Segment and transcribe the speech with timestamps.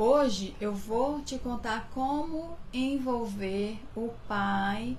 [0.00, 4.96] Hoje eu vou te contar como envolver o pai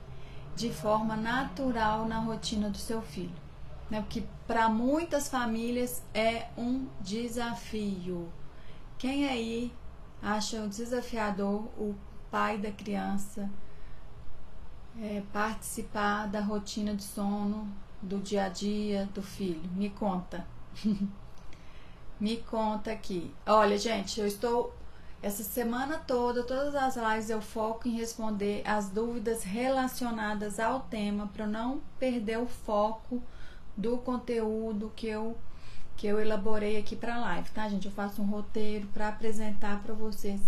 [0.57, 3.31] de forma natural na rotina do seu filho.
[3.89, 4.01] Né?
[4.01, 8.27] Porque para muitas famílias é um desafio.
[8.97, 9.73] Quem aí
[10.21, 11.95] acha desafiador o
[12.29, 13.49] pai da criança
[15.01, 19.63] é, participar da rotina de sono, do dia a dia do filho?
[19.77, 20.45] Me conta.
[22.19, 23.33] Me conta aqui.
[23.45, 24.77] Olha, gente, eu estou
[25.21, 31.27] essa semana toda, todas as lives eu foco em responder as dúvidas relacionadas ao tema
[31.27, 33.21] para não perder o foco
[33.75, 35.37] do conteúdo que eu
[35.97, 37.85] que eu elaborei aqui para a live, tá, gente?
[37.85, 40.39] Eu faço um roteiro para apresentar para vocês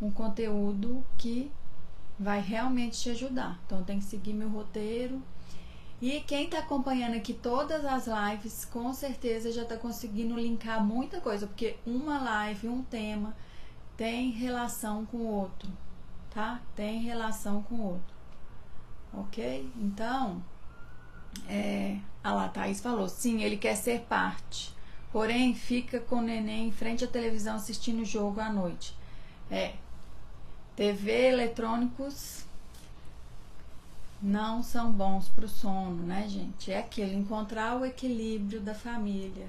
[0.00, 1.50] um conteúdo que
[2.16, 3.58] vai realmente te ajudar.
[3.66, 5.20] Então tem que seguir meu roteiro.
[6.00, 11.20] E quem está acompanhando aqui todas as lives, com certeza já está conseguindo linkar muita
[11.20, 13.34] coisa, porque uma live, um tema
[13.96, 15.70] tem relação com o outro,
[16.30, 16.60] tá?
[16.74, 18.14] Tem relação com o outro,
[19.12, 19.70] ok?
[19.76, 20.42] Então,
[21.48, 24.74] é, a lá, Thaís falou, sim, ele quer ser parte,
[25.12, 28.96] porém fica com o neném em frente à televisão assistindo o jogo à noite.
[29.50, 29.74] É,
[30.74, 32.44] TV, eletrônicos
[34.20, 36.72] não são bons para o sono, né, gente?
[36.72, 39.46] É aquilo, encontrar o equilíbrio da família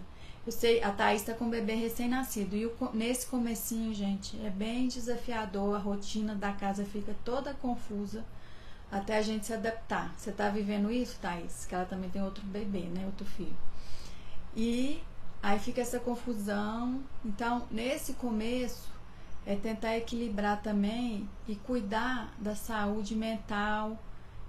[0.52, 2.56] sei, a Thaís está com um bebê recém-nascido.
[2.56, 5.76] E o, nesse comecinho, gente, é bem desafiador.
[5.76, 8.24] A rotina da casa fica toda confusa
[8.92, 10.14] até a gente se adaptar.
[10.16, 11.66] Você está vivendo isso, Thaís?
[11.66, 13.06] Que ela também tem outro bebê, né?
[13.06, 13.58] Outro filho.
[14.56, 15.02] E
[15.42, 17.02] aí fica essa confusão.
[17.24, 18.90] Então, nesse começo,
[19.46, 23.98] é tentar equilibrar também e cuidar da saúde mental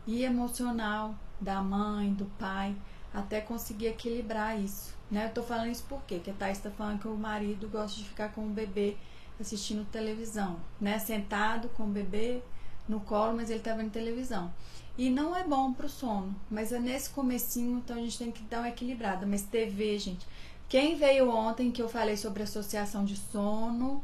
[0.06, 2.74] e emocional da mãe, do pai,
[3.12, 4.95] até conseguir equilibrar isso.
[5.10, 5.26] Né?
[5.26, 8.04] Eu tô falando isso porque que a Thais tá falando que o marido gosta de
[8.04, 8.96] ficar com o bebê
[9.40, 10.98] assistindo televisão, né?
[10.98, 12.42] Sentado com o bebê
[12.88, 14.52] no colo, mas ele tá vendo televisão.
[14.98, 18.42] E não é bom pro sono, mas é nesse comecinho, então a gente tem que
[18.44, 19.26] dar uma equilibrada.
[19.26, 20.26] Mas TV, gente,
[20.68, 24.02] quem veio ontem que eu falei sobre associação de sono,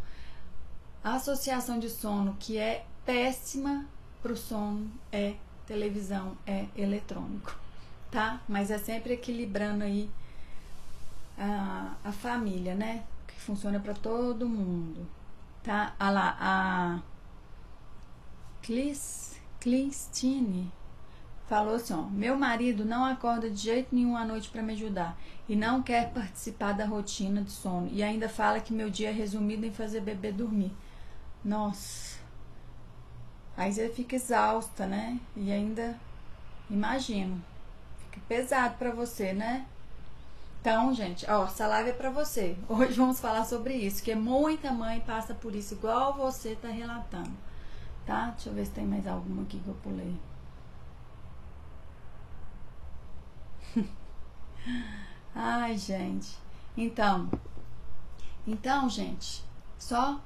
[1.03, 3.87] associação de sono que é péssima
[4.23, 5.35] pro sono é
[5.67, 7.57] televisão, é eletrônico,
[8.11, 8.43] tá?
[8.47, 10.11] Mas é sempre equilibrando aí
[11.39, 13.05] a, a família, né?
[13.27, 15.07] Que funciona para todo mundo.
[15.63, 15.95] Tá?
[15.99, 17.01] Ah lá, a
[18.63, 20.73] Clis, Clistine
[21.49, 25.19] falou assim: ó, meu marido não acorda de jeito nenhum à noite para me ajudar
[25.49, 29.13] e não quer participar da rotina de sono e ainda fala que meu dia é
[29.13, 30.73] resumido em fazer bebê dormir.
[31.45, 32.21] Nossa.
[33.57, 35.19] Aí você fica exausta, né?
[35.37, 35.99] E ainda
[36.71, 37.43] imagino.
[37.99, 39.67] Fica pesado para você, né?
[40.63, 42.57] Então, gente, ó, essa live é pra você.
[42.69, 47.33] Hoje vamos falar sobre isso, que muita mãe passa por isso, igual você tá relatando.
[48.07, 48.27] Tá?
[48.31, 50.17] Deixa eu ver se tem mais alguma aqui que eu pulei.
[55.35, 56.39] Ai, gente.
[56.77, 57.29] Então,
[58.47, 59.45] então, gente,
[59.77, 60.21] só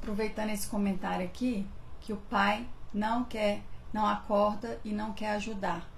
[0.00, 1.66] aproveitando esse comentário aqui,
[2.00, 5.90] que o pai não quer, não acorda e não quer ajudar.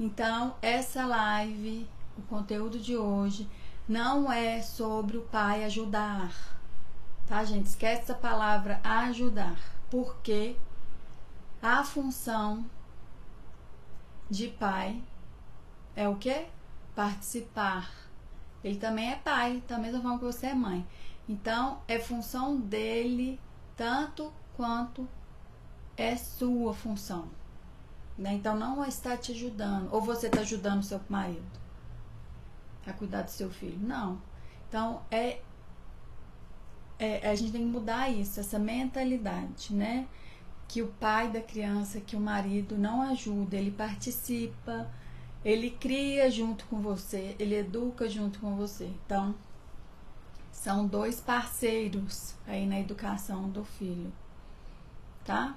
[0.00, 1.86] Então, essa live
[2.16, 3.48] o conteúdo de hoje
[3.88, 6.32] não é sobre o pai ajudar.
[7.26, 7.66] Tá, gente?
[7.66, 9.56] Esquece essa palavra ajudar.
[9.90, 10.56] Porque
[11.62, 12.64] a função
[14.30, 15.02] de pai
[15.94, 16.46] é o que?
[16.94, 17.90] Participar.
[18.64, 20.86] Ele também é pai, da mesma forma que você é mãe.
[21.28, 23.40] Então, é função dele
[23.76, 25.08] tanto quanto
[25.96, 27.28] é sua função.
[28.16, 28.34] Né?
[28.34, 29.92] Então, não está te ajudando.
[29.92, 31.65] Ou você está ajudando seu marido
[32.86, 33.78] a cuidar do seu filho.
[33.80, 34.20] Não.
[34.68, 35.40] Então, é,
[36.98, 40.06] é, a gente tem que mudar isso, essa mentalidade, né?
[40.68, 44.90] Que o pai da criança, que o marido não ajuda, ele participa,
[45.44, 48.90] ele cria junto com você, ele educa junto com você.
[49.04, 49.34] Então,
[50.50, 54.12] são dois parceiros aí na educação do filho,
[55.24, 55.56] tá?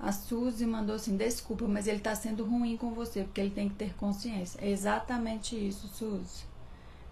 [0.00, 3.68] A Suzy mandou assim: desculpa, mas ele está sendo ruim com você, porque ele tem
[3.68, 4.58] que ter consciência.
[4.62, 6.44] É exatamente isso, Suzy.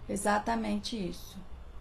[0.07, 1.37] Exatamente isso.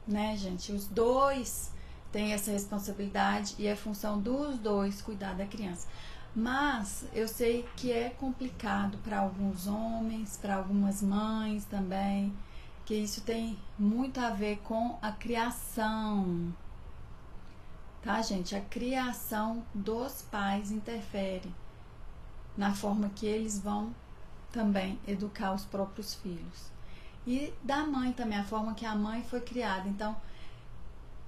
[0.06, 0.72] Né, gente?
[0.72, 1.72] Os dois
[2.12, 5.88] têm essa responsabilidade e é função dos dois cuidar da criança.
[6.34, 12.32] Mas eu sei que é complicado para alguns homens, para algumas mães também,
[12.84, 16.54] que isso tem muito a ver com a criação
[18.02, 18.54] tá, gente?
[18.54, 21.52] A criação dos pais interfere
[22.56, 23.94] na forma que eles vão
[24.50, 26.70] também educar os próprios filhos.
[27.26, 29.88] E da mãe também, a forma que a mãe foi criada.
[29.88, 30.16] Então,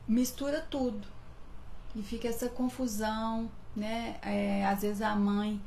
[0.08, 1.06] mistura tudo
[1.94, 4.16] e fica essa confusão, né?
[4.23, 5.61] É, às vezes a mãe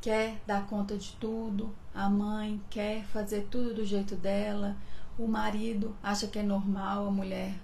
[0.00, 4.76] quer dar conta de tudo, a mãe quer fazer tudo do jeito dela,
[5.18, 7.54] o marido acha que é normal a mulher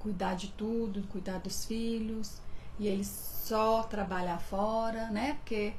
[0.00, 2.40] cuidar de tudo, cuidar dos filhos,
[2.78, 5.34] e ele só trabalhar fora, né?
[5.34, 5.74] Porque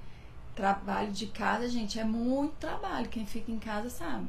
[0.56, 3.10] trabalho de casa, gente, é muito trabalho.
[3.10, 4.28] Quem fica em casa sabe,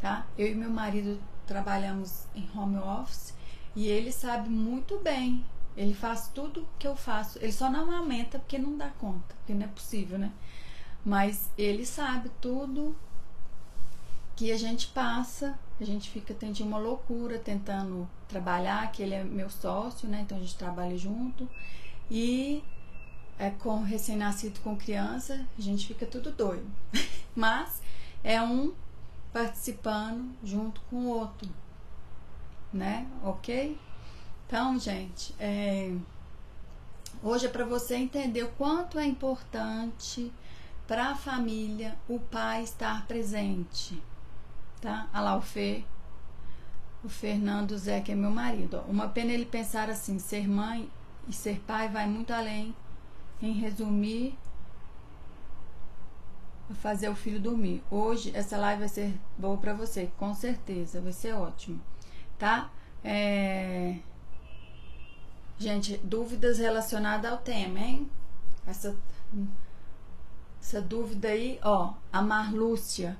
[0.00, 0.26] tá?
[0.38, 3.34] Eu e meu marido trabalhamos em home office
[3.74, 5.44] e ele sabe muito bem.
[5.76, 7.38] Ele faz tudo que eu faço.
[7.38, 10.30] Ele só não amamenta porque não dá conta, porque não é possível, né?
[11.04, 12.94] Mas ele sabe tudo
[14.36, 19.24] que a gente passa, a gente fica tendo uma loucura tentando trabalhar, que ele é
[19.24, 20.20] meu sócio, né?
[20.22, 21.48] Então a gente trabalha junto.
[22.10, 22.62] E
[23.38, 26.70] é, com recém-nascido com criança, a gente fica tudo doido.
[27.34, 27.82] Mas
[28.22, 28.72] é um
[29.32, 31.48] participando junto com o outro,
[32.72, 33.06] né?
[33.24, 33.78] Ok?
[34.46, 35.94] Então, gente, é,
[37.22, 40.30] hoje é para você entender o quanto é importante
[40.86, 44.00] para a família o pai estar presente,
[44.82, 45.08] tá?
[45.14, 45.84] Olha lá o Fê,
[47.02, 48.82] o Fernando Zé, que é meu marido.
[48.88, 50.90] Uma pena ele pensar assim: ser mãe
[51.26, 52.76] e ser pai vai muito além
[53.40, 54.36] em resumir
[56.74, 57.82] fazer o filho dormir.
[57.90, 61.80] Hoje essa live vai ser boa para você, com certeza, vai ser ótimo,
[62.38, 62.70] tá?
[63.04, 63.98] É...
[65.58, 68.10] Gente, dúvidas relacionadas ao tema, hein?
[68.66, 68.96] Essa,
[70.60, 73.16] essa dúvida aí, ó, a Marlúcia.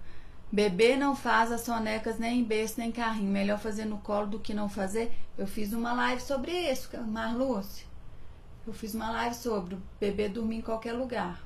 [0.53, 3.31] Bebê não faz as sonecas nem em berço nem carrinho.
[3.31, 5.11] Melhor fazer no colo do que não fazer.
[5.39, 7.87] Eu fiz uma live sobre isso, Marlúcia.
[8.67, 11.43] Eu fiz uma live sobre o bebê dormir em qualquer lugar.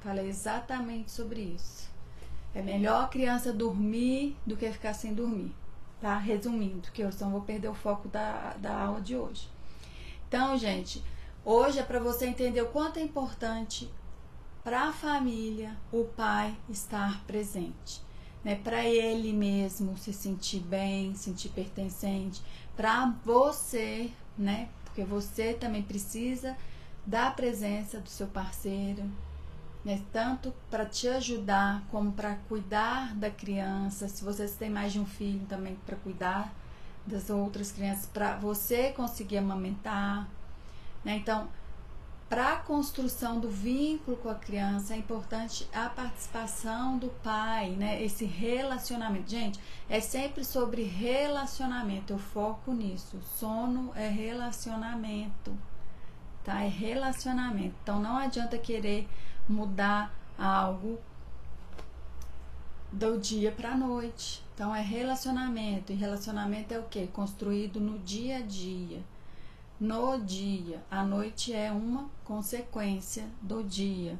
[0.00, 1.88] Falei exatamente sobre isso.
[2.54, 5.54] É melhor a criança dormir do que ficar sem dormir.
[5.98, 6.18] Tá?
[6.18, 9.48] Resumindo, que eu só vou perder o foco da, da aula de hoje.
[10.28, 11.02] Então, gente,
[11.42, 13.90] hoje é para você entender o quanto é importante
[14.62, 18.04] para a família o pai estar presente.
[18.44, 22.42] Né, para ele mesmo se sentir bem, sentir pertencente,
[22.76, 26.54] para você, né, porque você também precisa
[27.06, 29.10] da presença do seu parceiro,
[29.84, 30.00] né?
[30.12, 34.08] tanto para te ajudar como para cuidar da criança.
[34.08, 36.52] Se vocês têm mais de um filho, também para cuidar
[37.06, 40.26] das outras crianças, para você conseguir amamentar.
[41.04, 41.16] Né?
[41.16, 41.48] Então,
[42.34, 48.02] para a construção do vínculo com a criança é importante a participação do pai, né?
[48.02, 49.30] Esse relacionamento.
[49.30, 52.12] Gente, é sempre sobre relacionamento.
[52.12, 53.20] Eu foco nisso.
[53.22, 55.56] Sono é relacionamento.
[56.42, 56.64] Tá?
[56.64, 57.76] É relacionamento.
[57.84, 59.08] Então não adianta querer
[59.48, 60.98] mudar algo
[62.90, 64.44] do dia para a noite.
[64.56, 65.92] Então é relacionamento.
[65.92, 67.06] E relacionamento é o que?
[67.06, 69.13] Construído no dia a dia
[69.80, 70.82] no dia.
[70.90, 74.18] A noite é uma consequência do dia,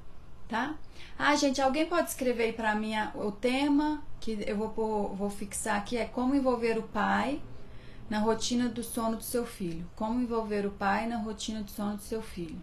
[0.48, 0.74] tá?
[1.18, 5.96] Ah, gente, alguém pode escrever para mim o tema que eu vou, vou fixar aqui
[5.96, 7.40] é como envolver o pai
[8.08, 9.86] na rotina do sono do seu filho.
[9.96, 12.60] Como envolver o pai na rotina do sono do seu filho.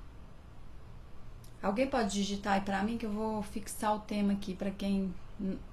[1.61, 5.13] Alguém pode digitar aí para mim que eu vou fixar o tema aqui para quem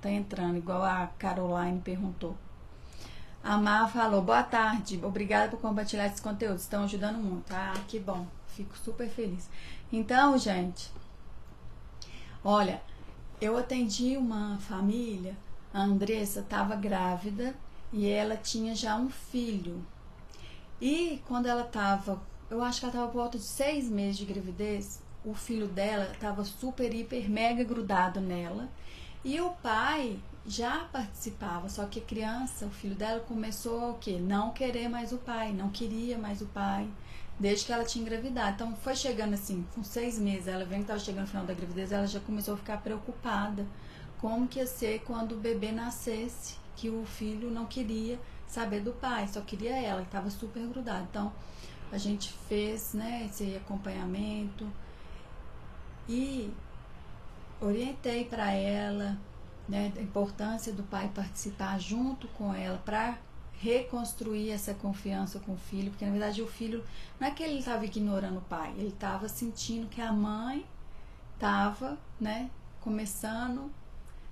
[0.00, 2.36] tá entrando, igual a Caroline perguntou.
[3.42, 7.50] A Mar falou, boa tarde, obrigada por compartilhar esses conteúdos, estão ajudando muito.
[7.52, 9.48] Ah, que bom, fico super feliz.
[9.92, 10.90] Então, gente,
[12.44, 12.82] olha,
[13.40, 15.36] eu atendi uma família,
[15.72, 17.54] a Andressa estava grávida
[17.92, 19.84] e ela tinha já um filho.
[20.80, 24.24] E quando ela estava, eu acho que ela estava por volta de seis meses de
[24.24, 28.68] gravidez, o filho dela estava super, hiper, mega grudado nela.
[29.24, 30.18] E o pai
[30.48, 34.18] já participava, só que a criança, o filho dela, começou o quê?
[34.18, 36.88] Não querer mais o pai, não queria mais o pai,
[37.38, 38.54] desde que ela tinha engravidado.
[38.54, 41.52] Então foi chegando assim, com seis meses, ela vendo que estava chegando no final da
[41.52, 43.66] gravidez, ela já começou a ficar preocupada.
[44.18, 48.92] Como que ia ser quando o bebê nascesse, que o filho não queria saber do
[48.92, 51.06] pai, só queria ela, estava super grudada.
[51.10, 51.30] Então
[51.92, 54.66] a gente fez né, esse acompanhamento
[56.08, 56.50] e
[57.60, 59.18] orientei para ela
[59.68, 63.18] né, a importância do pai participar junto com ela para
[63.60, 66.84] reconstruir essa confiança com o filho, porque na verdade o filho
[67.18, 70.64] não é que ele estava ignorando o pai, ele estava sentindo que a mãe
[71.34, 73.70] estava, né, começando,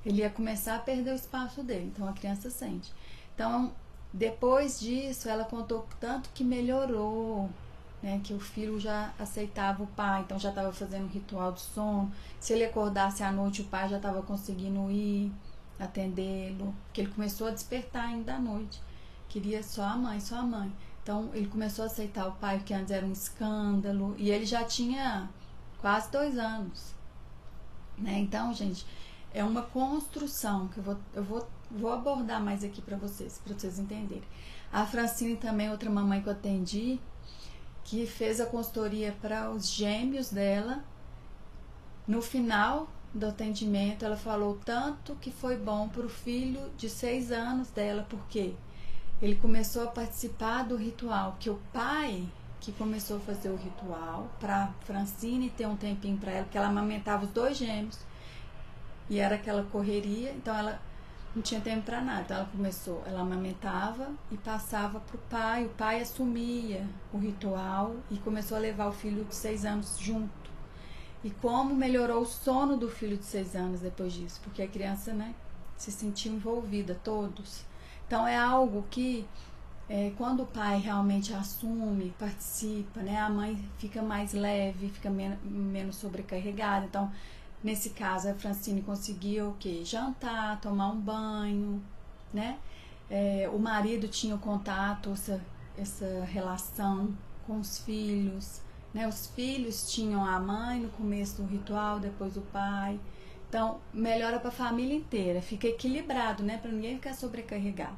[0.04, 2.92] ele ia começar a perder o espaço dele, então a criança sente.
[3.34, 3.72] Então,
[4.12, 7.50] depois disso, ela contou tanto que melhorou,
[8.02, 11.60] né, que o filho já aceitava o pai, então já estava fazendo um ritual de
[11.60, 12.12] sono.
[12.38, 15.32] Se ele acordasse à noite, o pai já estava conseguindo ir
[15.78, 18.80] atendê-lo, porque ele começou a despertar ainda à noite.
[19.28, 20.72] Queria só a mãe, só a mãe.
[21.02, 24.64] Então ele começou a aceitar o pai, que antes era um escândalo, e ele já
[24.64, 25.28] tinha
[25.80, 26.94] quase dois anos.
[27.98, 28.18] Né?
[28.18, 28.86] Então, gente,
[29.32, 33.54] é uma construção que eu vou, eu vou, vou abordar mais aqui para vocês, para
[33.54, 34.24] vocês entenderem.
[34.72, 36.98] A Francine também, outra mamãe que eu atendi,
[37.86, 40.84] que fez a consultoria para os gêmeos dela.
[42.06, 47.30] No final do atendimento, ela falou tanto que foi bom para o filho de seis
[47.30, 48.54] anos dela, porque
[49.22, 52.26] ele começou a participar do ritual, que o pai
[52.60, 56.66] que começou a fazer o ritual para Francine ter um tempinho para ela, que ela
[56.66, 57.98] amamentava os dois gêmeos
[59.08, 60.80] e era aquela correria, então ela
[61.36, 62.22] não tinha tempo para nada.
[62.22, 67.94] Então ela começou, ela amamentava e passava para o pai, o pai assumia o ritual
[68.10, 70.50] e começou a levar o filho de seis anos junto.
[71.22, 75.12] E como melhorou o sono do filho de seis anos depois disso, porque a criança,
[75.12, 75.34] né,
[75.76, 77.64] se sentiu envolvida, todos.
[78.06, 79.26] Então é algo que
[79.90, 85.36] é, quando o pai realmente assume, participa, né, a mãe fica mais leve, fica men
[85.44, 86.86] menos sobrecarregada.
[86.86, 87.12] Então
[87.66, 89.82] Nesse caso, a Francine conseguia o quê?
[89.84, 91.82] Jantar, tomar um banho,
[92.32, 92.60] né?
[93.10, 95.40] É, o marido tinha o contato, essa,
[95.76, 97.12] essa relação
[97.44, 98.60] com os filhos,
[98.94, 99.08] né?
[99.08, 103.00] Os filhos tinham a mãe no começo do ritual, depois o pai.
[103.48, 106.58] Então, melhora para a família inteira, fica equilibrado, né?
[106.58, 107.96] Para ninguém ficar sobrecarregado.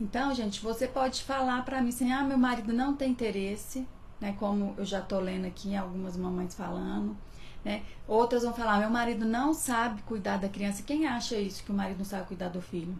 [0.00, 3.86] Então, gente, você pode falar para mim assim: ah, meu marido não tem interesse,
[4.20, 4.34] né?
[4.40, 7.16] Como eu já tô lendo aqui algumas mamães falando.
[7.64, 7.82] Né?
[8.06, 10.82] Outras vão falar: meu marido não sabe cuidar da criança.
[10.82, 12.98] Quem acha isso, que o marido não sabe cuidar do filho?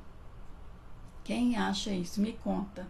[1.25, 2.21] Quem acha isso?
[2.21, 2.87] Me conta.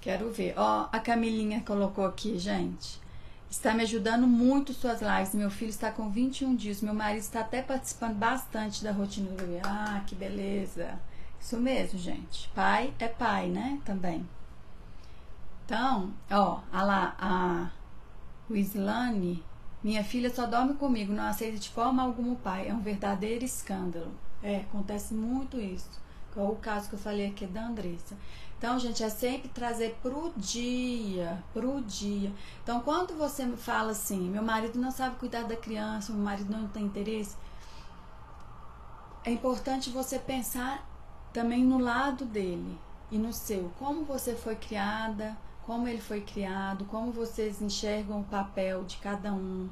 [0.00, 0.54] Quero ver.
[0.56, 3.00] Ó, a Camilinha colocou aqui, gente.
[3.48, 5.34] Está me ajudando muito suas lives.
[5.34, 6.80] Meu filho está com 21 dias.
[6.80, 9.60] Meu marido está até participando bastante da rotina do bebê.
[9.62, 10.98] Ah, que beleza.
[11.40, 12.48] Isso mesmo, gente.
[12.54, 13.80] Pai é pai, né?
[13.84, 14.26] Também.
[15.64, 17.70] Então, ó, a lá, a
[18.48, 19.42] o Islane,
[19.82, 22.68] minha filha só dorme comigo, não aceita de forma alguma o pai.
[22.68, 24.12] É um verdadeiro escândalo.
[24.42, 25.88] É, acontece muito isso.
[26.30, 28.16] Igual o caso que eu falei aqui da Andressa.
[28.58, 32.32] Então, gente, é sempre trazer pro dia, pro dia.
[32.62, 36.68] Então, quando você fala assim, meu marido não sabe cuidar da criança, meu marido não
[36.68, 37.36] tem interesse,
[39.24, 40.88] é importante você pensar
[41.32, 42.78] também no lado dele
[43.10, 43.72] e no seu.
[43.78, 45.36] Como você foi criada,
[45.72, 49.70] como ele foi criado, como vocês enxergam o papel de cada um,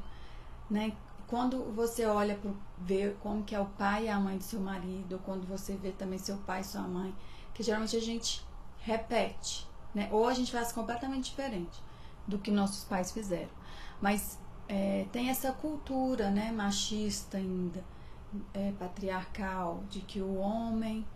[0.71, 0.97] né?
[1.27, 4.61] Quando você olha para ver como que é o pai e a mãe do seu
[4.61, 7.15] marido, quando você vê também seu pai e sua mãe,
[7.53, 8.43] que geralmente a gente
[8.79, 10.09] repete, né?
[10.11, 11.83] Ou a gente faz completamente diferente
[12.27, 13.51] do que nossos pais fizeram.
[14.01, 14.39] Mas
[14.69, 17.85] é, tem essa cultura, né, machista ainda,
[18.55, 21.07] é, patriarcal, de que o homem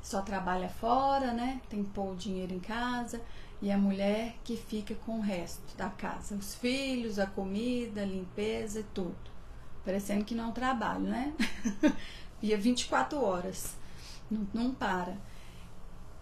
[0.00, 1.60] só trabalha fora, né?
[1.68, 3.20] Tem que pôr o dinheiro em casa
[3.60, 8.06] e a mulher que fica com o resto da casa, os filhos, a comida, a
[8.06, 9.16] limpeza e tudo.
[9.84, 11.34] Parecendo que não é um trabalho, né?
[12.42, 13.76] e 24 horas,
[14.30, 15.16] não, não para.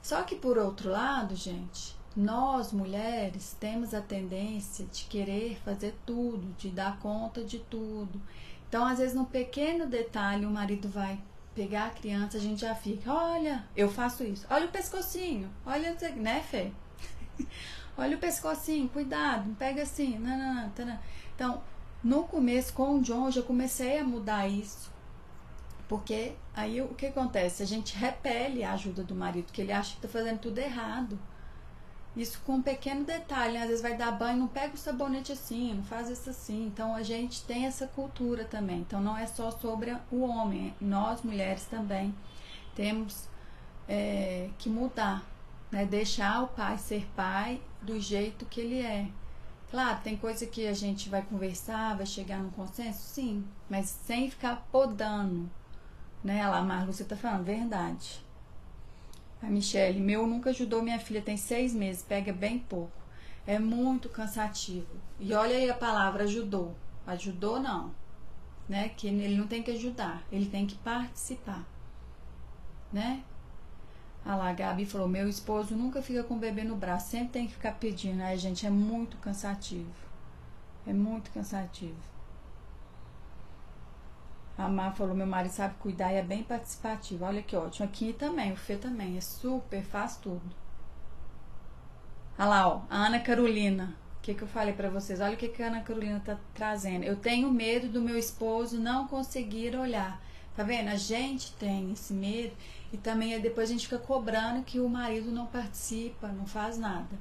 [0.02, 6.55] Só que por outro lado, gente, nós mulheres temos a tendência de querer fazer tudo,
[6.57, 8.21] de dar conta de tudo.
[8.69, 11.21] Então, às vezes, num pequeno detalhe, o marido vai
[11.55, 15.97] pegar a criança, a gente já fica, olha, eu faço isso, olha o pescocinho, olha,
[16.16, 16.71] né, Fê?
[17.99, 20.19] Olha o pescocinho, cuidado, pega assim.
[20.19, 20.73] Não.
[21.35, 21.62] Então,
[22.02, 24.90] no começo com o John, eu já comecei a mudar isso.
[25.88, 27.62] Porque aí o que acontece?
[27.62, 31.19] A gente repele a ajuda do marido, que ele acha que está fazendo tudo errado.
[32.16, 35.75] Isso com um pequeno detalhe, às vezes vai dar banho, não pega o sabonete assim,
[35.75, 36.66] não faz isso assim.
[36.66, 38.81] Então a gente tem essa cultura também.
[38.81, 42.14] Então não é só sobre o homem, nós mulheres também
[42.75, 43.28] temos
[43.88, 45.23] é, que mudar
[45.70, 45.85] né?
[45.85, 49.08] Deixar o pai ser pai do jeito que ele é.
[49.70, 54.30] Claro, tem coisa que a gente vai conversar, vai chegar num consenso, sim, mas sem
[54.30, 55.50] ficar podando.
[56.23, 56.46] Né?
[56.49, 58.25] Lá, Marlu, você tá falando verdade.
[59.42, 62.92] A Michelle, meu nunca ajudou minha filha, tem seis meses, pega bem pouco.
[63.46, 64.96] É muito cansativo.
[65.20, 66.75] E olha aí a palavra ajudou.
[67.06, 67.94] Ajudou não.
[68.68, 68.88] Né?
[68.88, 71.64] Que ele não tem que ajudar, ele tem que participar.
[72.92, 73.23] Né?
[74.28, 77.28] Ah lá, a Gabi falou: meu esposo nunca fica com o bebê no braço, sempre
[77.28, 78.23] tem que ficar pedindo.
[78.23, 79.87] Aí, gente, é muito cansativo.
[80.85, 81.97] É muito cansativo.
[84.59, 87.25] A Mar falou: meu marido sabe cuidar e é bem participativo.
[87.25, 87.87] Olha que ótimo.
[87.87, 89.16] Aqui também, o Fê também.
[89.16, 90.42] É super, faz tudo.
[92.37, 93.97] Olha lá, ó, a Ana Carolina.
[94.18, 95.21] O que, que eu falei para vocês?
[95.21, 97.04] Olha o que, que a Ana Carolina tá trazendo.
[97.04, 100.21] Eu tenho medo do meu esposo não conseguir olhar
[100.56, 100.88] Tá vendo?
[100.88, 102.56] A gente tem esse medo
[102.90, 107.14] e também depois a gente fica cobrando que o marido não participa, não faz nada.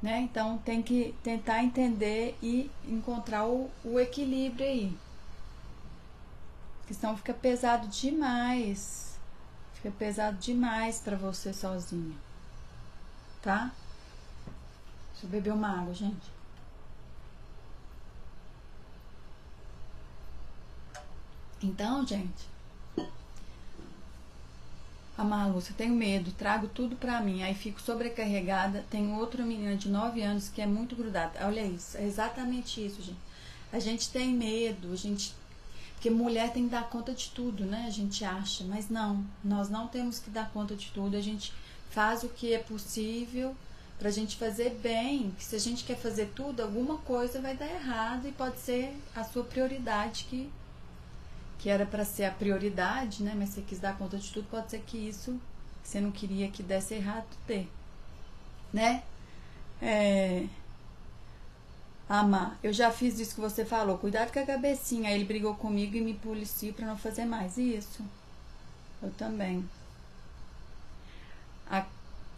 [0.00, 0.20] Né?
[0.20, 4.96] Então tem que tentar entender e encontrar o, o equilíbrio aí.
[6.78, 9.18] Porque senão fica pesado demais.
[9.74, 12.16] Fica pesado demais para você sozinha.
[13.42, 13.72] Tá?
[15.12, 16.35] Deixa eu beber uma água, gente.
[21.62, 22.56] Então, gente,
[25.16, 28.84] a Marlúcia, tenho medo, trago tudo pra mim, aí fico sobrecarregada.
[28.90, 31.46] Tenho outra menina de 9 anos que é muito grudada.
[31.46, 33.18] Olha isso, é exatamente isso, gente.
[33.72, 35.34] A gente tem medo, a gente.
[35.94, 37.84] Porque mulher tem que dar conta de tudo, né?
[37.86, 41.16] A gente acha, mas não, nós não temos que dar conta de tudo.
[41.16, 41.52] A gente
[41.90, 43.56] faz o que é possível
[43.98, 45.30] pra gente fazer bem.
[45.38, 48.94] Que se a gente quer fazer tudo, alguma coisa vai dar errado e pode ser
[49.14, 50.50] a sua prioridade que
[51.66, 53.34] que era para ser a prioridade, né?
[53.36, 55.36] Mas você quis dar conta de tudo, pode ser que isso
[55.82, 57.68] você não queria que desse errado ter,
[58.72, 59.02] né?
[59.82, 60.46] É...
[62.08, 63.98] Amar, eu já fiz isso que você falou.
[63.98, 65.08] Cuidado com a cabecinha.
[65.08, 68.00] Aí ele brigou comigo e me policiou para não fazer mais isso.
[69.02, 69.68] Eu também.
[71.68, 71.84] A,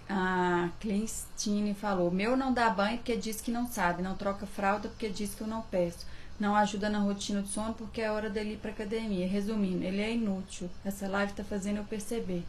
[0.08, 4.02] a Cleistine falou: Meu não dá banho porque diz que não sabe.
[4.02, 6.06] Não troca fralda porque diz que eu não peço
[6.38, 9.26] não ajuda na rotina do sono porque é hora dele ir para academia.
[9.26, 10.70] Resumindo, ele é inútil.
[10.84, 12.44] Essa live está fazendo eu perceber.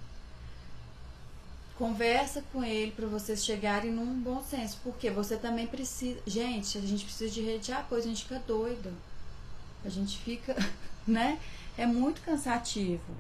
[1.78, 6.20] Conversa com ele para vocês chegarem num bom senso, porque você também precisa.
[6.28, 8.94] Gente, a gente precisa de rede de apoio, a gente fica doido.
[9.84, 10.56] A gente fica,
[11.08, 11.40] né?
[11.78, 13.16] É muito cansativo.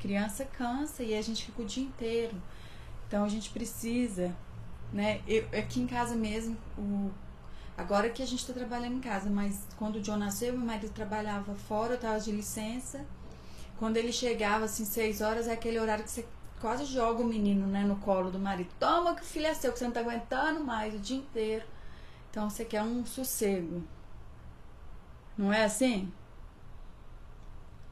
[0.00, 2.34] criança cansa e a gente fica o dia inteiro.
[3.06, 4.34] Então a gente precisa,
[4.92, 5.20] né?
[5.26, 7.10] Eu, aqui em casa mesmo, o
[7.78, 10.92] Agora que a gente está trabalhando em casa, mas quando o John nasceu, meu marido
[10.92, 13.06] trabalhava fora, eu estava de licença.
[13.78, 16.26] Quando ele chegava, assim, seis horas, é aquele horário que você
[16.60, 18.68] quase joga o menino, né, no colo do marido.
[18.80, 21.64] Toma que o filho é seu, que você não está aguentando mais o dia inteiro.
[22.28, 23.84] Então você quer um sossego.
[25.36, 26.12] Não é assim?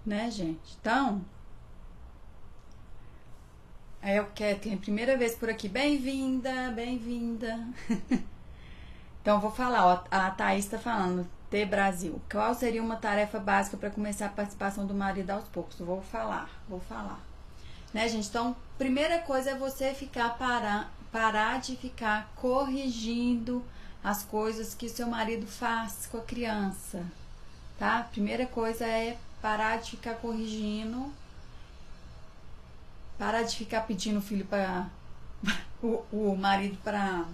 [0.04, 0.76] Né, gente?
[0.80, 1.24] Então.
[4.02, 5.68] É o Kathleen, primeira vez por aqui.
[5.68, 7.68] Bem-vinda, bem-vinda.
[9.26, 12.22] Então, vou falar, ó, a Thaís está falando, T Brasil.
[12.30, 15.80] Qual seria uma tarefa básica para começar a participação do marido aos poucos?
[15.80, 17.18] Vou falar, vou falar.
[17.92, 18.28] Né, gente?
[18.28, 23.64] Então, primeira coisa é você ficar parar, parar de ficar corrigindo
[24.04, 27.04] as coisas que seu marido faz com a criança,
[27.80, 28.06] tá?
[28.12, 31.12] Primeira coisa é parar de ficar corrigindo,
[33.18, 34.86] parar de ficar pedindo o filho para
[35.82, 37.24] o, o marido para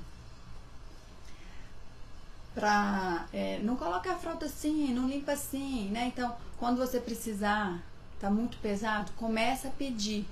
[2.55, 6.07] para é, não coloca a fralda assim, não limpa assim, né?
[6.07, 7.83] Então, quando você precisar,
[8.21, 10.27] tá muito pesado, começa a pedir.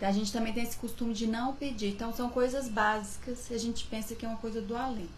[0.00, 1.88] A gente também tem esse costume de não pedir.
[1.88, 5.08] Então, são coisas básicas a gente pensa que é uma coisa do além.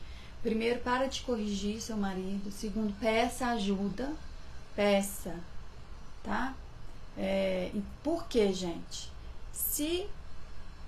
[0.42, 2.52] Primeiro, para de corrigir seu marido.
[2.52, 4.12] Segundo, peça ajuda.
[4.76, 5.34] Peça,
[6.22, 6.54] tá?
[7.16, 9.10] É, e por que, gente?
[9.52, 10.06] Se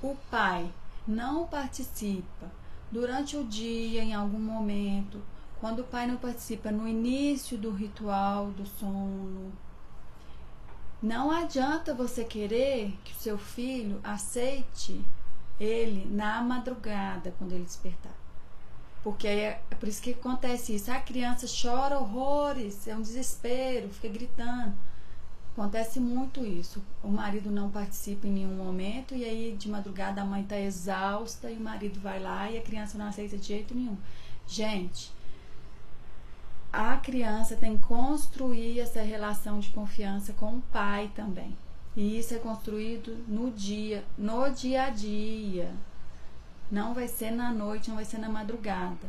[0.02, 0.70] o pai
[1.06, 2.46] não participa
[2.92, 5.20] durante o dia, em algum momento,
[5.60, 9.52] quando o pai não participa no início do ritual do sono,
[11.02, 15.04] não adianta você querer que o seu filho aceite
[15.60, 18.12] ele na madrugada, quando ele despertar.
[19.02, 20.90] Porque é, é por isso que acontece isso.
[20.90, 24.74] A criança chora horrores, é um desespero, fica gritando.
[25.52, 26.82] Acontece muito isso.
[27.02, 31.50] O marido não participa em nenhum momento e aí de madrugada a mãe está exausta
[31.50, 33.96] e o marido vai lá e a criança não aceita de jeito nenhum.
[34.46, 35.12] Gente,
[36.78, 41.58] a criança tem que construir essa relação de confiança com o pai também.
[41.96, 45.74] E isso é construído no dia, no dia a dia.
[46.70, 49.08] Não vai ser na noite, não vai ser na madrugada.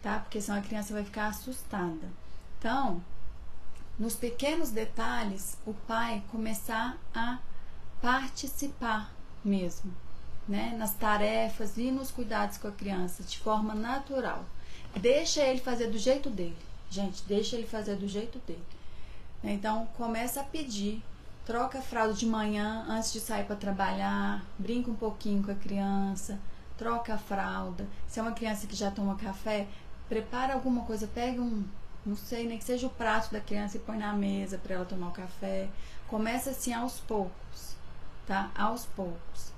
[0.00, 0.20] Tá?
[0.20, 2.08] Porque senão a criança vai ficar assustada.
[2.56, 3.02] Então,
[3.98, 7.40] nos pequenos detalhes, o pai começar a
[8.00, 9.12] participar
[9.44, 9.92] mesmo,
[10.46, 10.76] né?
[10.78, 14.44] Nas tarefas e nos cuidados com a criança de forma natural.
[14.98, 16.56] Deixa ele fazer do jeito dele.
[16.90, 18.64] Gente, deixa ele fazer do jeito dele.
[19.42, 21.02] Então, começa a pedir.
[21.46, 24.44] Troca a fralda de manhã antes de sair para trabalhar.
[24.58, 26.38] Brinca um pouquinho com a criança.
[26.76, 27.86] Troca a fralda.
[28.06, 29.66] Se é uma criança que já toma café,
[30.08, 31.06] prepara alguma coisa.
[31.06, 31.64] Pega um,
[32.04, 34.84] não sei, nem que seja o prato da criança e põe na mesa para ela
[34.84, 35.68] tomar o café.
[36.08, 37.74] Começa assim aos poucos,
[38.26, 38.50] tá?
[38.54, 39.52] Aos poucos.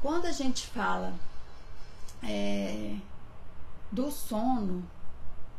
[0.00, 1.14] Quando a gente fala
[2.22, 2.96] é,
[3.90, 4.84] do sono,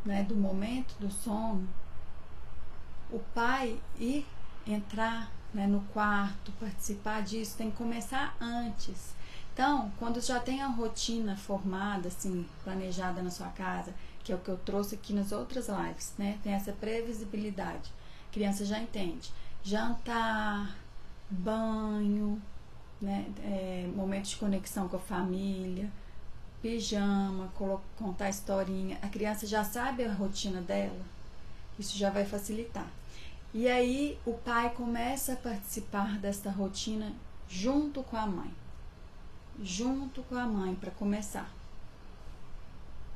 [0.06, 1.68] né, do momento do sono,
[3.12, 4.26] o pai ir
[4.65, 9.15] entrar né, no quarto, participar disso, tem que começar antes.
[9.54, 14.39] Então, quando já tem a rotina formada, assim, planejada na sua casa, que é o
[14.39, 16.38] que eu trouxe aqui nas outras lives, né?
[16.44, 17.92] Tem essa previsibilidade.
[18.30, 19.32] A criança já entende.
[19.63, 20.78] Jantar,
[21.30, 22.42] banho,
[23.02, 23.26] né?
[23.44, 25.92] É, momentos de conexão com a família,
[26.62, 27.52] pijama,
[27.98, 28.98] contar historinha.
[29.02, 31.06] A criança já sabe a rotina dela.
[31.78, 32.88] Isso já vai facilitar.
[33.54, 37.13] E aí o pai começa a participar desta rotina
[37.48, 38.54] junto com a mãe
[39.62, 41.50] junto com a mãe para começar.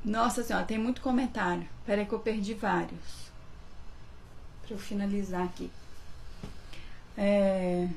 [0.04, 1.66] Nossa senhora, tem muito comentário.
[1.86, 3.30] Peraí que eu perdi vários.
[4.62, 5.70] Para eu finalizar aqui.
[7.16, 7.88] É...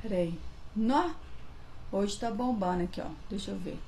[0.00, 0.38] Peraí.
[0.74, 1.10] Nó!
[1.92, 3.10] Hoje tá bombando aqui, ó.
[3.28, 3.78] Deixa eu ver.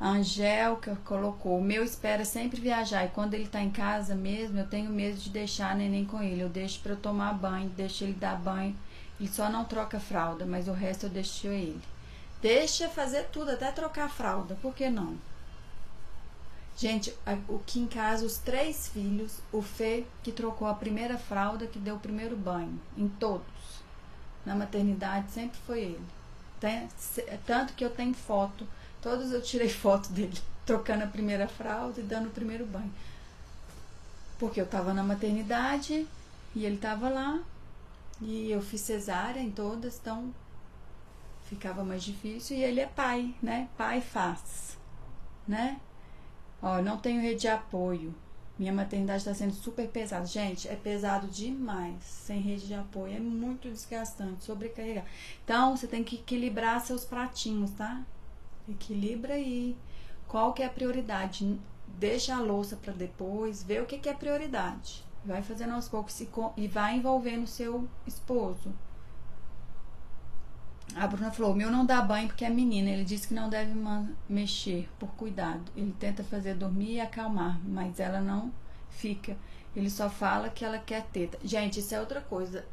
[0.00, 3.04] A Angélica colocou: O meu espera sempre viajar.
[3.04, 6.40] E quando ele tá em casa mesmo, eu tenho medo de deixar neném com ele.
[6.40, 8.74] Eu deixo para eu tomar banho, deixo ele dar banho
[9.20, 11.80] ele só não troca fralda, mas o resto eu deixo ele.
[12.40, 15.18] Deixa fazer tudo, até trocar fralda, por que não?
[16.74, 17.14] Gente,
[17.46, 21.78] o que em casa, os três filhos, o Fê que trocou a primeira fralda, que
[21.78, 23.44] deu o primeiro banho, em todos.
[24.46, 26.06] Na maternidade sempre foi ele.
[27.44, 28.66] Tanto que eu tenho foto,
[29.02, 30.36] todos eu tirei foto dele,
[30.66, 32.92] trocando a primeira fralda e dando o primeiro banho.
[34.38, 36.06] Porque eu estava na maternidade
[36.54, 37.40] e ele estava lá,
[38.20, 40.32] e eu fiz cesárea em todas, então
[41.48, 42.56] ficava mais difícil.
[42.56, 43.68] E ele é pai, né?
[43.76, 44.78] Pai faz,
[45.46, 45.80] né?
[46.62, 48.14] Ó, não tenho rede de apoio.
[48.58, 50.26] Minha maternidade está sendo super pesada.
[50.26, 52.02] Gente, é pesado demais.
[52.04, 53.16] Sem rede de apoio.
[53.16, 55.06] É muito desgastante, sobrecarregar.
[55.42, 58.02] Então, você tem que equilibrar seus pratinhos, tá?
[58.70, 59.76] Equilibra aí.
[60.28, 61.58] Qual que é a prioridade?
[61.86, 63.62] Deixa a louça para depois.
[63.62, 65.04] Vê o que, que é prioridade.
[65.24, 66.20] Vai fazendo aos poucos
[66.56, 68.72] e vai envolvendo seu esposo.
[70.94, 72.90] A Bruna falou: meu não dá banho porque é menina.
[72.90, 73.72] Ele disse que não deve
[74.28, 75.70] mexer por cuidado.
[75.76, 78.52] Ele tenta fazer dormir e acalmar, mas ela não
[78.88, 79.36] fica.
[79.74, 81.38] Ele só fala que ela quer teta.
[81.44, 82.66] Gente, isso é outra coisa.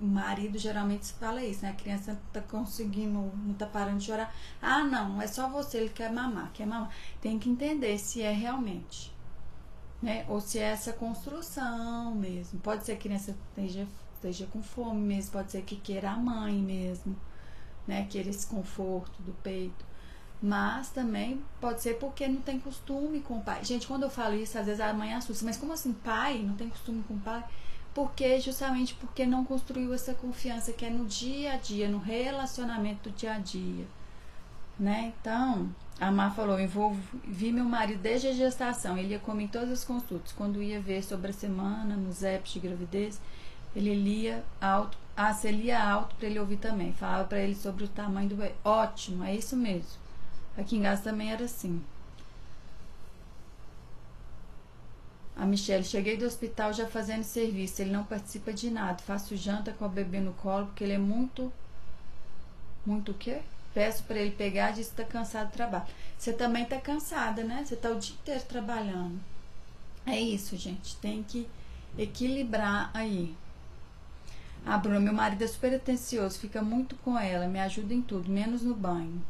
[0.00, 1.70] Marido geralmente fala isso, né?
[1.70, 4.34] A criança tá conseguindo, não tá parando de chorar.
[4.60, 6.90] Ah, não, é só você, ele quer mamar, quer mamar.
[7.20, 9.12] Tem que entender se é realmente
[10.02, 10.24] né?
[10.28, 12.58] Ou se é essa construção mesmo.
[12.60, 16.16] Pode ser que a criança esteja, esteja com fome mesmo, pode ser que queira a
[16.16, 17.16] mãe mesmo,
[17.86, 18.06] né?
[18.08, 19.90] Queira esse conforto do peito.
[20.42, 23.62] Mas também pode ser porque não tem costume com o pai.
[23.62, 25.44] Gente, quando eu falo isso, às vezes a mãe assusta.
[25.44, 26.38] Mas como assim, pai?
[26.38, 27.44] Não tem costume com o pai?
[27.94, 33.10] Porque justamente porque não construiu essa confiança que é no dia a dia, no relacionamento
[33.10, 33.86] do dia a dia.
[34.78, 35.12] Né?
[35.20, 35.68] Então,
[36.00, 38.96] a Má falou, envolvi meu marido desde a gestação.
[38.96, 40.32] Ele ia comer em todas as consultas.
[40.32, 43.20] Quando ia ver sobre a semana, nos apps de gravidez,
[43.76, 44.96] ele lia alto.
[45.16, 46.92] Ah, você lia alto para ele ouvir também.
[46.94, 48.54] Falava para ele sobre o tamanho do bebê.
[48.64, 50.00] Ótimo, é isso mesmo.
[50.56, 51.82] Aqui em casa também era assim.
[55.40, 57.80] A Michelle, cheguei do hospital já fazendo serviço.
[57.80, 59.02] Ele não participa de nada.
[59.02, 61.50] Faço janta com o bebê no colo porque ele é muito.
[62.84, 63.40] Muito o quê?
[63.72, 65.86] Peço para ele pegar diz que está cansado do trabalho.
[66.18, 67.64] Você também está cansada, né?
[67.64, 69.18] Você está o dia inteiro trabalhando.
[70.04, 70.96] É isso, gente.
[70.96, 71.48] Tem que
[71.96, 73.34] equilibrar aí.
[74.66, 78.30] Ah, Bruna, meu marido é super atencioso, fica muito com ela, me ajuda em tudo,
[78.30, 79.24] menos no banho.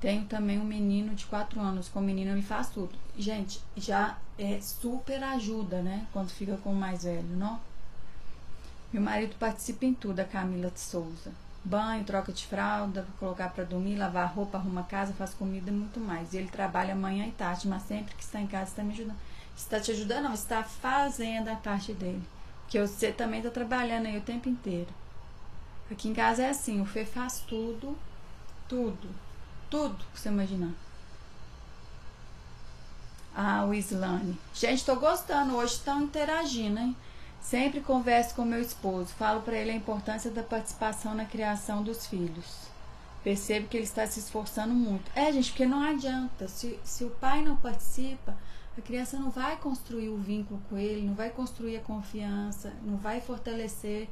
[0.00, 2.92] Tenho também um menino de 4 anos, com o menino ele faz tudo.
[3.18, 6.06] Gente, já é super ajuda, né?
[6.12, 7.60] Quando fica com o mais velho, não?
[8.92, 11.30] Meu marido participa em tudo, a Camila de Souza
[11.64, 16.00] banho, troca de fralda, colocar para dormir, lavar roupa, arruma casa, faz comida e muito
[16.00, 16.32] mais.
[16.32, 19.18] E ele trabalha manhã e tarde, mas sempre que está em casa está me ajudando.
[19.56, 22.22] Está te ajudando, não, está fazendo a parte dele.
[22.68, 24.88] Que você também está trabalhando aí o tempo inteiro.
[25.90, 27.98] Aqui em casa é assim, o Fê faz tudo,
[28.68, 29.08] tudo,
[29.70, 30.72] tudo que você imaginar.
[33.34, 34.36] Ah, o Islane.
[34.52, 35.56] Gente, tô gostando.
[35.56, 36.96] Hoje estão interagindo, hein?
[37.40, 42.06] Sempre converso com meu esposo, falo para ele a importância da participação na criação dos
[42.06, 42.68] filhos.
[43.24, 45.10] Percebo que ele está se esforçando muito.
[45.14, 46.48] É, gente, porque não adianta.
[46.48, 48.36] Se, se o pai não participa,
[48.76, 52.96] a criança não vai construir o vínculo com ele, não vai construir a confiança, não
[52.96, 54.08] vai fortalecer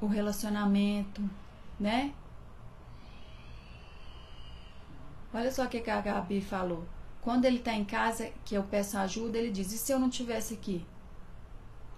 [0.00, 1.22] o relacionamento,
[1.78, 2.12] né?
[5.32, 6.84] Olha só o que a Gabi falou.
[7.22, 10.10] Quando ele está em casa, que eu peço ajuda, ele diz: e se eu não
[10.10, 10.84] tivesse aqui?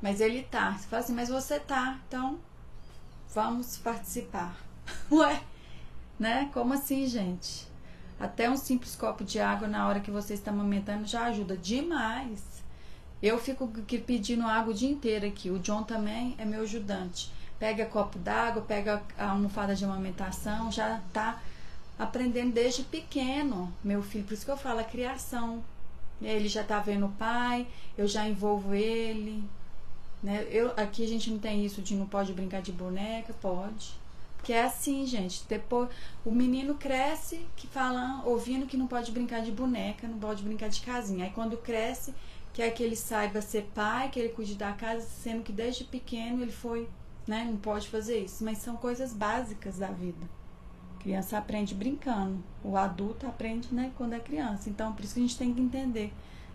[0.01, 0.73] Mas ele tá.
[0.73, 2.39] Você fala assim, mas você tá, então
[3.33, 4.57] vamos participar.
[5.11, 5.41] Ué,
[6.19, 6.51] né?
[6.53, 7.71] Como assim, gente?
[8.19, 12.63] Até um simples copo de água na hora que você está amamentando já ajuda demais.
[13.23, 13.69] Eu fico
[14.05, 15.51] pedindo água o dia inteiro aqui.
[15.51, 17.33] O John também é meu ajudante.
[17.59, 21.41] Pega copo d'água, pega a almofada de amamentação, já tá
[21.99, 24.25] aprendendo desde pequeno, meu filho.
[24.25, 25.63] Por isso que eu falo a criação.
[26.21, 27.67] Ele já tá vendo o pai,
[27.99, 29.43] eu já envolvo ele.
[30.23, 30.47] Né?
[30.51, 34.01] Eu, aqui a gente não tem isso de não pode brincar de boneca, pode.
[34.37, 35.45] Porque é assim, gente.
[35.49, 35.89] Depois
[36.25, 40.69] o menino cresce que fala, ouvindo que não pode brincar de boneca, não pode brincar
[40.69, 41.25] de casinha.
[41.25, 42.15] Aí quando cresce,
[42.53, 46.43] quer que ele saiba ser pai, que ele cuide da casa, sendo que desde pequeno
[46.43, 46.89] ele foi,
[47.27, 48.45] né, não pode fazer isso.
[48.45, 50.42] Mas são coisas básicas da vida.
[51.03, 54.71] Criança aprende brincando, o adulto aprende, né, quando é criança.
[54.71, 56.13] Então, por isso que a gente tem que entender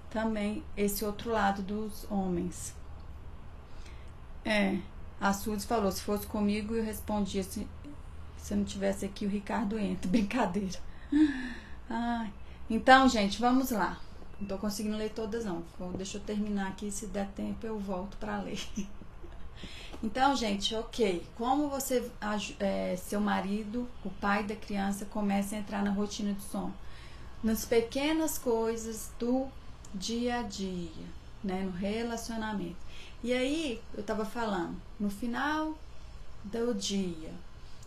[0.09, 2.73] também esse outro lado dos homens.
[4.45, 4.77] É,
[5.19, 7.67] a Suzy falou, se fosse comigo eu respondia se,
[8.37, 10.07] se eu não tivesse aqui o Ricardo entra.
[10.09, 10.79] Brincadeira.
[11.89, 12.31] Ai.
[12.69, 13.99] Então, gente, vamos lá.
[14.39, 15.63] Não tô conseguindo ler todas não.
[15.97, 18.59] Deixa eu terminar aqui, se der tempo eu volto para ler.
[20.03, 21.25] Então, gente, ok.
[21.35, 22.09] Como você,
[22.59, 26.73] é, seu marido, o pai da criança, começa a entrar na rotina de sono?
[27.43, 29.47] Nas pequenas coisas do
[29.93, 31.05] dia a dia,
[31.43, 31.63] né?
[31.63, 32.77] No relacionamento.
[33.23, 35.73] E aí, eu estava falando, no final
[36.43, 37.33] do dia,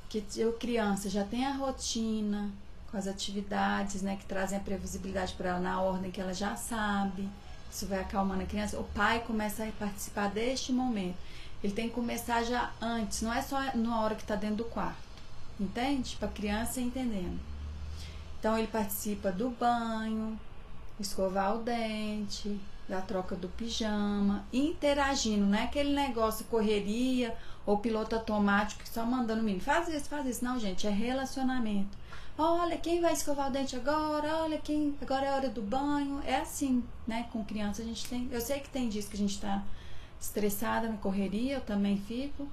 [0.09, 2.51] que eu criança já tem a rotina
[2.90, 6.57] com as atividades, né, que trazem a previsibilidade para ela na ordem que ela já
[6.57, 7.29] sabe.
[7.70, 8.79] Isso vai acalmando a criança.
[8.81, 11.16] O pai começa a participar deste momento.
[11.62, 14.64] Ele tem que começar já antes, não é só na hora que está dentro do
[14.64, 15.11] quarto.
[15.59, 16.16] Entende?
[16.16, 17.38] Para a criança entendendo.
[18.38, 20.38] Então ele participa do banho,
[20.99, 28.16] escovar o dente, da troca do pijama, interagindo, não é aquele negócio correria ou piloto
[28.16, 30.44] automático que só mandando o menino, faz isso, faz isso.
[30.44, 32.01] Não, gente, é relacionamento.
[32.37, 34.38] Olha, quem vai escovar o dente agora?
[34.38, 36.23] Olha, quem agora é hora do banho.
[36.25, 37.29] É assim, né?
[37.31, 38.29] Com criança a gente tem.
[38.33, 39.62] Eu sei que tem dias que a gente tá
[40.20, 42.46] estressada na correria, eu também fico,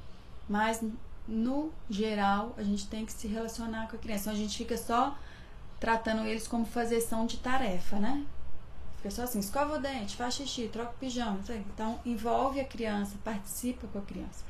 [0.48, 0.82] mas
[1.28, 4.22] no geral a gente tem que se relacionar com a criança.
[4.24, 5.18] Então, a gente fica só
[5.80, 8.26] tratando eles como fazeção de tarefa, né?
[8.98, 11.40] Fica só assim, escova o dente, faz xixi, troca o pijama.
[11.50, 14.44] Então, envolve a criança, participa com a criança.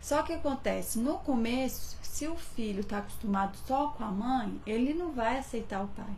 [0.00, 4.94] Só que acontece, no começo, se o filho está acostumado só com a mãe, ele
[4.94, 6.14] não vai aceitar o pai.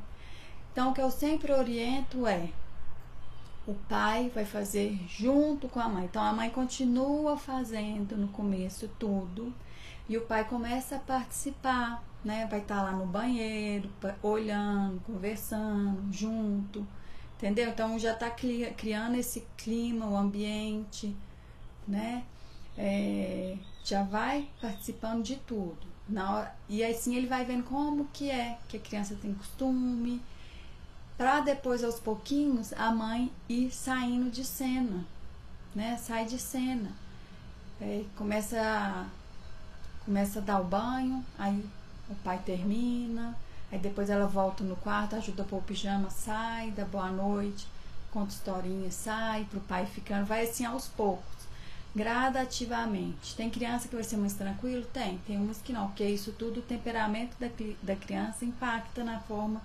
[0.73, 2.51] Então, o que eu sempre oriento é:
[3.67, 6.05] o pai vai fazer junto com a mãe.
[6.05, 9.53] Então, a mãe continua fazendo no começo tudo
[10.09, 12.47] e o pai começa a participar, né?
[12.51, 13.89] Vai estar tá lá no banheiro,
[14.23, 16.87] olhando, conversando, junto.
[17.37, 17.71] Entendeu?
[17.71, 21.17] Então já está criando esse clima, o ambiente,
[21.87, 22.25] né?
[22.77, 25.89] É, já vai participando de tudo.
[26.13, 30.21] Hora, e assim ele vai vendo como que é, que a criança tem costume,
[31.21, 35.05] para depois aos pouquinhos a mãe ir saindo de cena,
[35.75, 35.99] né?
[35.99, 36.91] Sai de cena.
[37.79, 39.05] É, começa a,
[40.07, 41.63] começa a dar o banho, aí
[42.09, 43.37] o pai termina,
[43.71, 47.67] Aí depois ela volta no quarto, ajuda a pôr o pijama, sai, dá boa noite,
[48.11, 51.45] conta historinha, sai pro pai ficando, vai assim aos poucos,
[51.95, 53.37] gradativamente.
[53.37, 54.87] Tem criança que vai ser mais tranquilo?
[54.87, 57.49] Tem, tem umas que não, porque isso tudo, o temperamento da,
[57.83, 59.61] da criança impacta na forma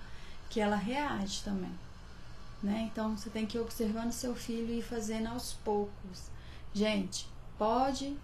[0.48, 1.72] que ela reage também.
[2.62, 2.88] Né?
[2.90, 6.30] Então você tem que ir observando seu filho e ir fazendo aos poucos.
[6.72, 7.26] Gente,
[7.58, 8.16] pode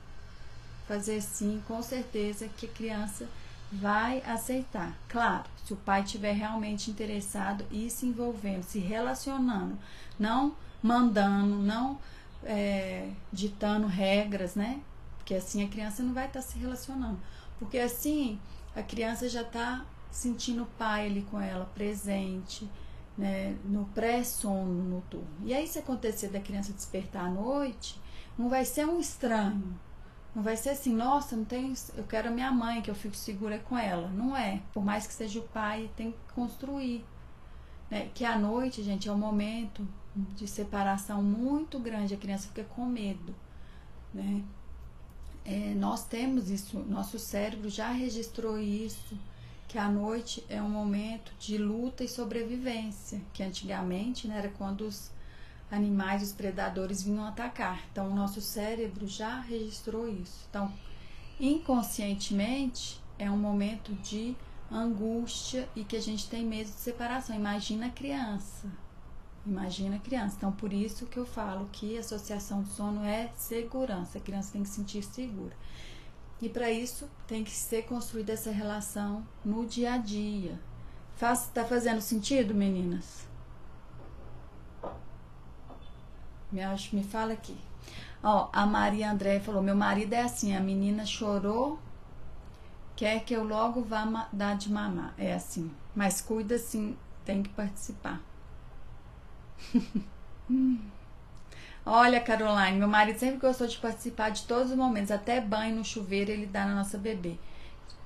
[0.87, 3.29] fazer sim, com certeza que a criança
[3.71, 4.97] vai aceitar.
[5.09, 9.79] Claro, se o pai estiver realmente interessado e se envolvendo, se relacionando,
[10.19, 11.99] não mandando, não
[12.45, 14.81] é, ditando regras, né?
[15.19, 17.19] Porque assim a criança não vai estar se relacionando.
[17.59, 18.39] Porque assim
[18.75, 22.71] a criança já está sentindo o pai ali com ela, presente,
[23.19, 23.57] né?
[23.65, 25.27] No pré-sono noturno.
[25.45, 28.01] E aí, se acontecer da criança despertar à noite,
[28.39, 29.79] não vai ser um estranho,
[30.35, 33.17] não vai ser assim, nossa, não tenho, eu quero a minha mãe, que eu fico
[33.17, 34.09] segura com ela.
[34.09, 34.63] Não é.
[34.73, 37.05] Por mais que seja o pai, tem que construir.
[37.91, 38.11] Né?
[38.15, 42.15] Que à noite, gente, é um momento de separação muito grande.
[42.15, 43.35] A criança fica com medo.
[44.13, 44.43] Né?
[45.45, 49.19] É, nós temos isso, nosso cérebro já registrou isso,
[49.73, 54.83] que a noite é um momento de luta e sobrevivência, que antigamente né, era quando
[54.83, 55.11] os
[55.71, 57.83] animais, os predadores vinham atacar.
[57.91, 60.47] Então, o nosso cérebro já registrou isso.
[60.51, 60.71] Então,
[61.41, 64.37] inconscientemente, é um momento de
[64.71, 67.35] angústia e que a gente tem medo de separação.
[67.35, 68.71] Imagina a criança.
[69.47, 70.35] Imagina a criança.
[70.37, 74.19] Então, por isso que eu falo que a associação de sono é segurança.
[74.19, 75.57] A criança tem que se sentir segura.
[76.43, 80.61] E para isso tem que ser construída essa relação no dia a dia.
[81.15, 83.29] Faz, tá fazendo sentido, meninas?
[86.51, 86.61] Me,
[86.93, 87.57] me fala aqui.
[88.21, 91.79] Ó, a Maria André falou: meu marido é assim, a menina chorou,
[92.97, 95.15] quer que eu logo vá dar de mamar.
[95.17, 95.73] É assim.
[95.95, 98.21] Mas cuida assim, tem que participar.
[101.85, 105.85] Olha, Caroline, meu marido sempre gostou de participar de todos os momentos, até banho no
[105.85, 107.37] chuveiro ele dá na nossa bebê.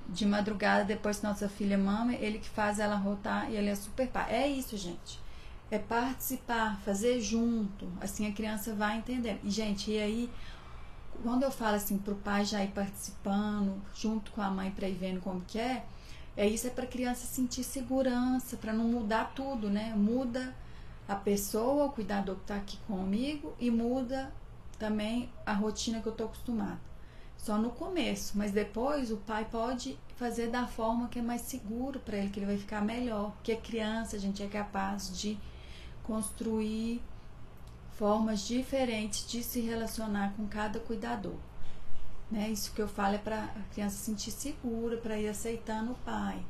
[0.09, 3.75] De madrugada, depois que nossa filha mama, ele que faz ela rotar e ele é
[3.75, 4.35] super pai.
[4.35, 5.21] É isso, gente.
[5.71, 7.87] É participar, fazer junto.
[8.01, 9.41] Assim a criança vai entendendo.
[9.45, 10.31] E, gente, e aí,
[11.23, 14.95] quando eu falo assim pro pai já ir participando, junto com a mãe para ir
[14.95, 15.85] vendo como que é,
[16.37, 19.93] é isso é para criança sentir segurança, para não mudar tudo, né?
[19.97, 20.55] Muda
[21.09, 24.33] a pessoa, o cuidador que está aqui comigo e muda
[24.79, 26.81] também a rotina que eu estou acostumada.
[27.37, 32.01] Só no começo, mas depois o pai pode fazer da forma que é mais seguro
[32.01, 33.33] para ele, que ele vai ficar melhor.
[33.33, 35.39] Porque a criança, a gente é capaz de
[36.03, 37.03] construir
[37.93, 41.37] formas diferentes de se relacionar com cada cuidador.
[42.31, 42.51] Né?
[42.51, 45.97] Isso que eu falo é para a criança se sentir segura, para ir aceitando o
[45.97, 46.45] pai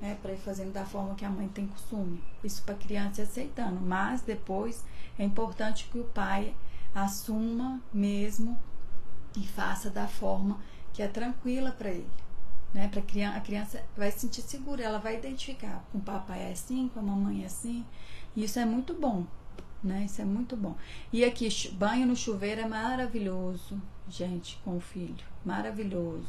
[0.00, 2.22] né, para ir fazendo da forma que a mãe tem costume.
[2.42, 4.84] Isso para a criança ir aceitando, mas depois
[5.18, 6.54] é importante que o pai
[6.94, 8.58] assuma mesmo
[9.36, 10.60] e faça da forma
[10.92, 12.10] que é tranquila para ele.
[12.72, 16.42] Né, para criança, a criança vai se sentir segura, ela vai identificar com o papai
[16.42, 17.84] é assim, com a mamãe é assim.
[18.34, 19.24] E isso é muito bom,
[19.82, 20.04] né?
[20.06, 20.74] Isso é muito bom.
[21.12, 25.24] E aqui, banho no chuveiro é maravilhoso, gente, com o filho.
[25.44, 26.26] Maravilhoso.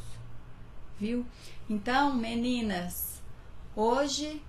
[1.00, 1.26] Viu?
[1.68, 3.20] Então, meninas,
[3.78, 4.42] Hoje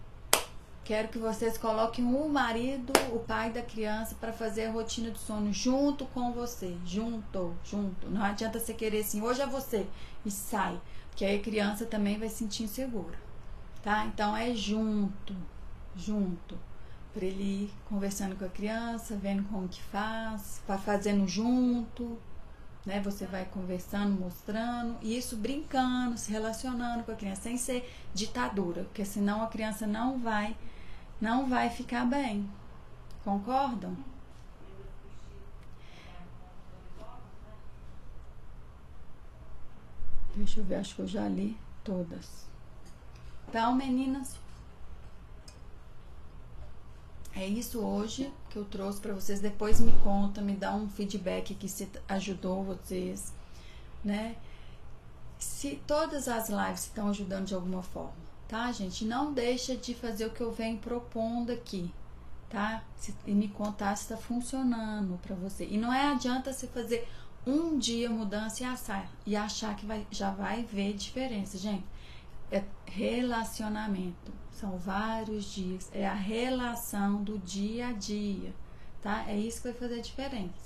[0.86, 5.18] quero que vocês coloquem o marido, o pai da criança, para fazer a rotina do
[5.18, 6.78] sono junto com você.
[6.86, 8.10] Junto, junto.
[8.10, 9.86] Não adianta você querer assim, hoje é você
[10.26, 10.80] e sai.
[11.10, 13.20] Porque aí a criança também vai se sentir insegura.
[13.84, 14.06] Tá?
[14.06, 15.36] Então é junto,
[15.94, 16.58] junto.
[17.14, 22.18] Para ele ir conversando com a criança, vendo como que faz, fazendo junto
[22.88, 23.02] né?
[23.02, 28.86] Você vai conversando, mostrando, e isso brincando, se relacionando com a criança, sem ser ditadura,
[28.86, 30.56] porque senão a criança não vai,
[31.20, 32.50] não vai ficar bem.
[33.26, 33.96] Concordam?
[40.34, 42.48] Deixa eu ver, acho que eu já li todas.
[43.50, 44.40] Então, meninas,
[47.36, 49.40] é isso hoje que eu trouxe para vocês.
[49.40, 53.32] Depois me conta, me dá um feedback que se ajudou vocês,
[54.04, 54.36] né?
[55.38, 58.14] Se todas as lives estão ajudando de alguma forma,
[58.48, 59.06] tá, gente?
[59.06, 61.94] Não deixa de fazer o que eu venho propondo aqui,
[62.50, 62.84] tá?
[62.98, 65.66] Se, e me contar se está funcionando para você.
[65.66, 67.08] E não é adianta você fazer
[67.46, 71.86] um dia mudança e achar, e achar que vai, já vai ver diferença, gente.
[72.52, 75.90] É relacionamento são vários dias.
[75.94, 78.54] É a relação do dia a dia,
[79.02, 79.26] tá?
[79.28, 80.66] É isso que vai fazer a diferença.